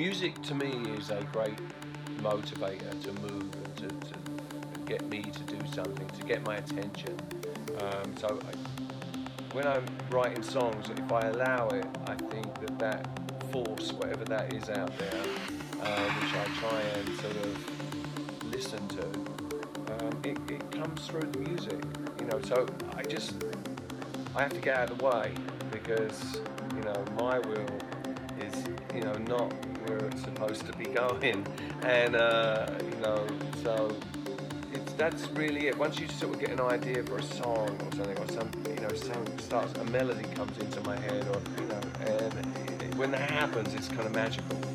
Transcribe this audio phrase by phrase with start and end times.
[0.00, 1.58] music to me is a great
[2.22, 7.14] motivator to move and to, to get me to do something, to get my attention.
[7.78, 13.52] Um, so I, when I'm writing songs, if I allow it, I think that that
[13.52, 15.22] force, whatever that is out there,
[15.82, 19.04] uh, which I try and sort of listen to,
[19.98, 21.78] um, it, it comes through the music.
[22.18, 22.66] You know, so
[22.96, 23.34] I just
[24.34, 25.34] I have to get out of the way
[25.70, 26.40] because
[31.18, 31.46] going,
[31.82, 33.26] and uh, you know
[33.62, 33.94] so
[34.72, 35.78] it's that's really it.
[35.78, 38.80] Once you sort of get an idea for a song or something, or some you
[38.80, 43.30] know some starts a melody comes into my head, or you know, and when that
[43.30, 44.69] happens, it's kind of magical.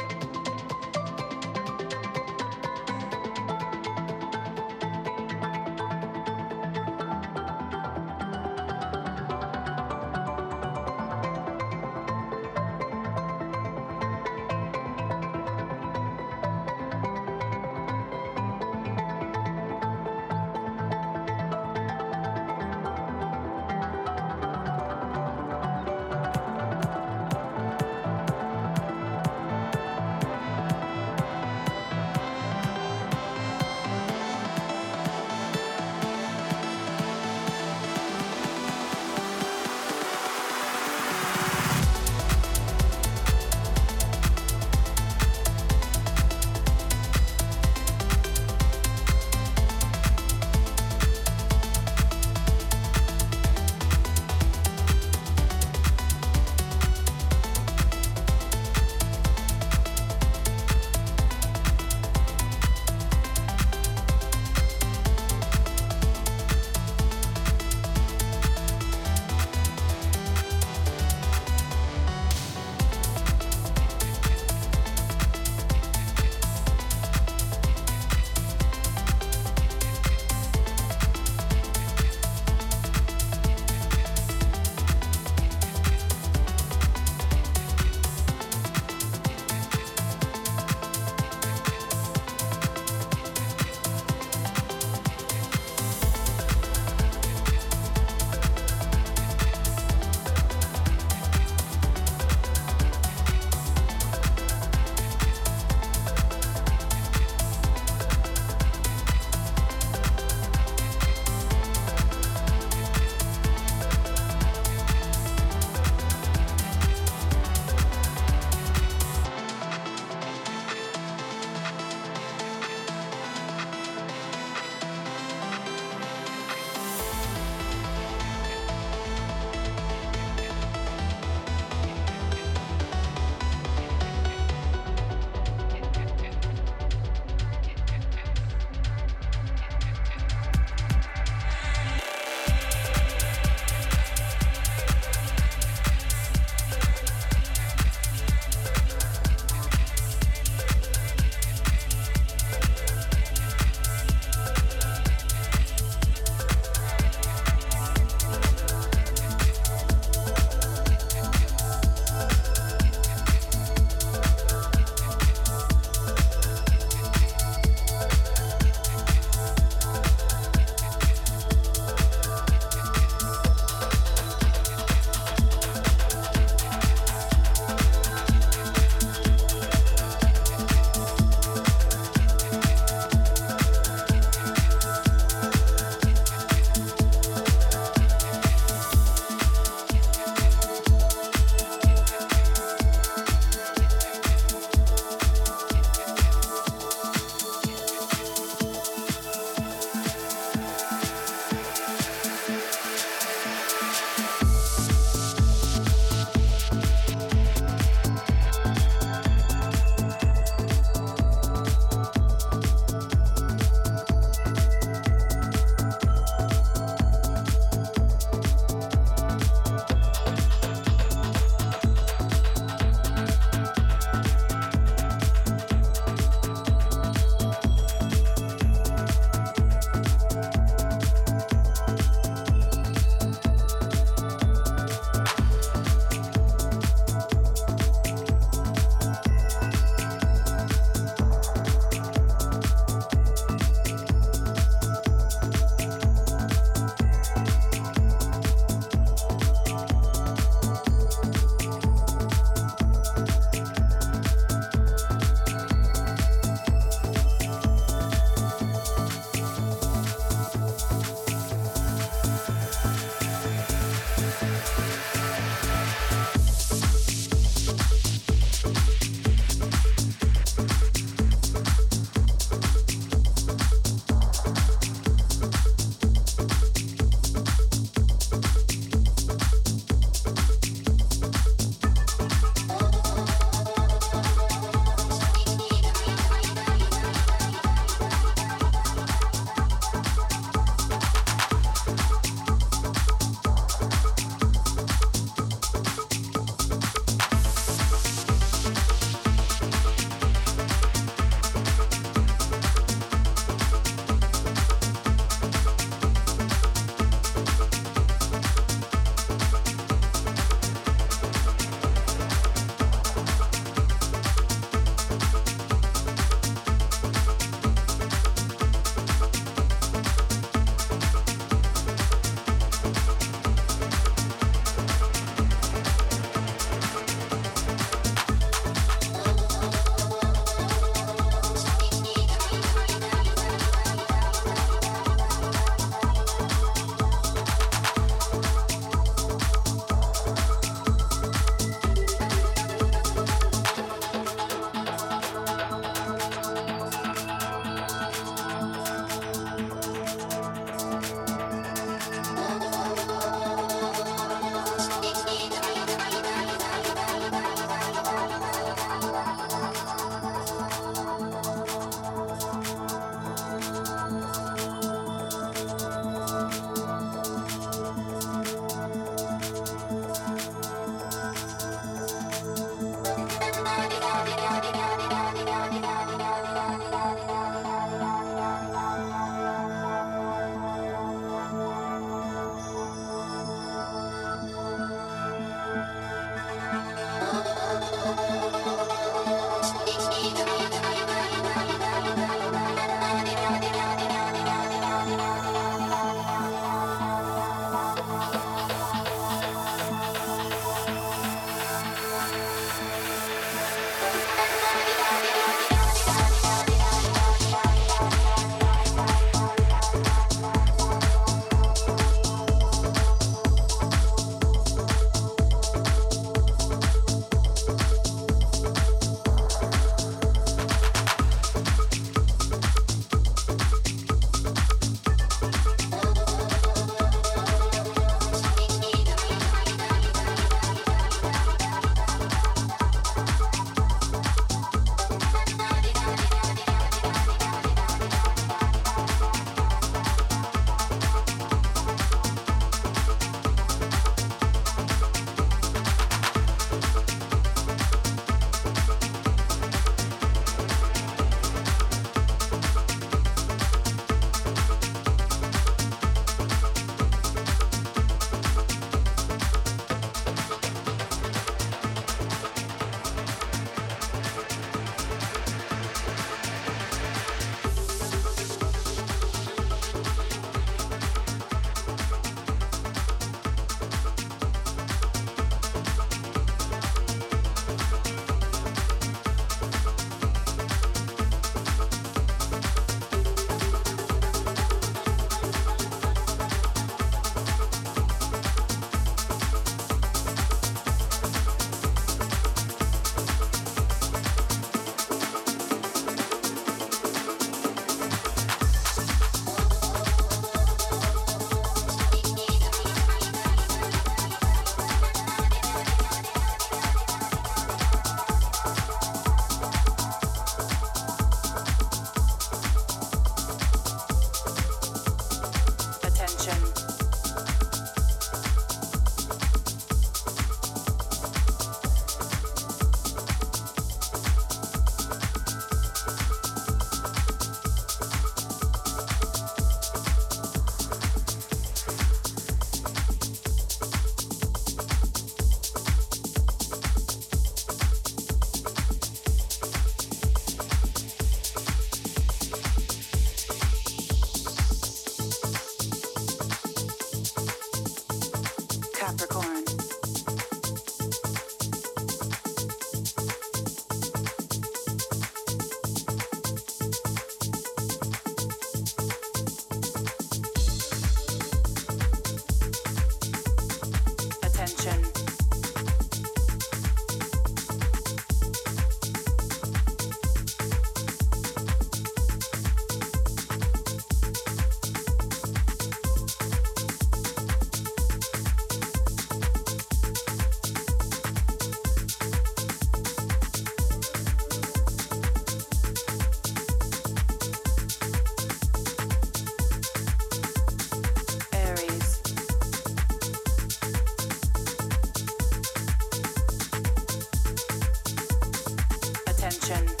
[599.51, 600.00] attention.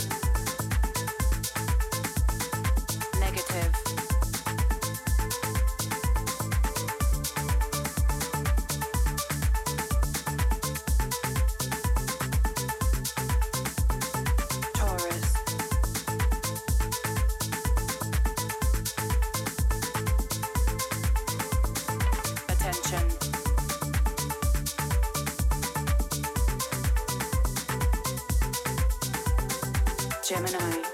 [30.27, 30.90] Gemini.